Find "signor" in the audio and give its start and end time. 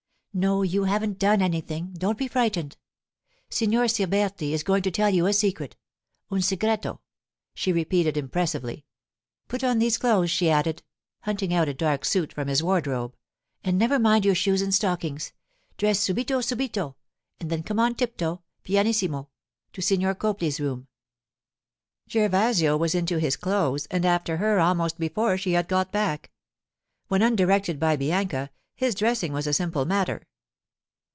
3.49-3.89, 19.81-20.15